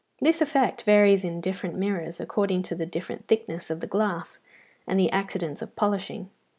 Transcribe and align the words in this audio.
This 0.19 0.41
effect 0.41 0.81
varies 0.81 1.23
in 1.23 1.41
different 1.41 1.75
mirrors, 1.75 2.19
according 2.19 2.63
to 2.63 2.73
the 2.75 2.87
different 2.87 3.27
thickness 3.27 3.69
of 3.69 3.81
the 3.81 3.85
glass, 3.85 4.39
and 4.87 4.99
the 4.99 5.11
accidents 5.11 5.61
of 5.61 5.75
polishing. 5.75 6.31